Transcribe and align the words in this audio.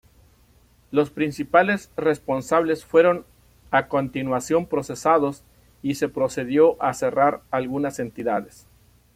Los 0.89 1.11
principales 1.11 1.91
responsables 1.95 2.83
fueron 2.83 3.23
a 3.69 3.87
continuación 3.87 4.65
procesados 4.65 5.43
y 5.83 5.93
se 5.93 6.09
procedió 6.09 6.75
a 6.81 6.95
cerrar 6.95 7.43
algunas 7.51 7.99
entidades. 7.99 8.65